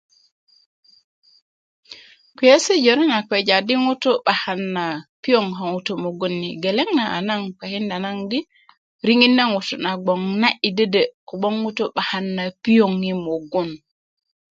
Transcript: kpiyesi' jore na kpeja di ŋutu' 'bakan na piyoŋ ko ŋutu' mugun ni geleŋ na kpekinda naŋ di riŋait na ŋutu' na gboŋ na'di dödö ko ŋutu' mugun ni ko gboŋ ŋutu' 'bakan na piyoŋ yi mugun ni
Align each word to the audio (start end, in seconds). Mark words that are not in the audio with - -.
kpiyesi' 2.35 2.81
jore 2.85 3.03
na 3.09 3.17
kpeja 3.27 3.57
di 3.67 3.75
ŋutu' 3.85 4.21
'bakan 4.23 4.61
na 4.75 4.85
piyoŋ 5.23 5.45
ko 5.57 5.63
ŋutu' 5.73 6.01
mugun 6.03 6.33
ni 6.41 6.49
geleŋ 6.63 6.89
na 7.27 7.33
kpekinda 7.57 7.95
naŋ 8.03 8.17
di 8.31 8.39
riŋait 9.05 9.33
na 9.37 9.43
ŋutu' 9.53 9.81
na 9.83 9.91
gboŋ 10.03 10.21
na'di 10.41 10.69
dödö 10.77 11.03
ko 11.27 11.33
ŋutu' 11.37 11.41
mugun 11.41 11.41
ni 11.41 11.41
ko 11.41 11.41
gboŋ 11.41 11.55
ŋutu' 11.63 11.91
'bakan 11.93 12.25
na 12.37 12.43
piyoŋ 12.63 12.93
yi 13.07 13.13
mugun 13.25 13.67
ni 13.73 13.77